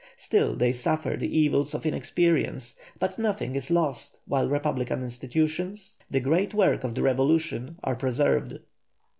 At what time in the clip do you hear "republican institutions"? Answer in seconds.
4.49-5.99